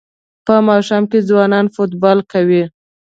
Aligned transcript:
په 0.45 0.55
ماښام 0.67 1.03
کې 1.11 1.19
ځوانان 1.29 1.65
فوټبال 1.75 2.19
کوي. 2.31 2.63